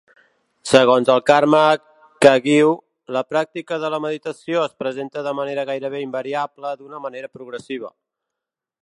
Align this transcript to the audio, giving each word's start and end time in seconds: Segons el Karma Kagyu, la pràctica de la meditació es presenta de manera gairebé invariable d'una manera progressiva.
Segons 0.69 1.09
el 1.15 1.19
Karma 1.31 1.59
Kagyu, 2.25 2.71
la 3.17 3.23
pràctica 3.35 3.79
de 3.83 3.93
la 3.97 4.01
meditació 4.07 4.65
es 4.71 4.75
presenta 4.85 5.25
de 5.29 5.35
manera 5.41 5.67
gairebé 5.73 6.03
invariable 6.07 6.73
d'una 6.81 7.03
manera 7.07 7.31
progressiva. 7.39 7.97